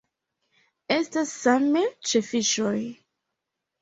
Estas 0.95 1.33
same 1.43 1.85
ĉe 2.13 2.23
fiŝoj. 2.31 2.77